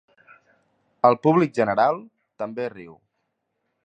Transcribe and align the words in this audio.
El 1.09 1.17
públic 1.27 1.53
general 1.59 1.99
també 2.43 2.65
riu. 2.77 2.97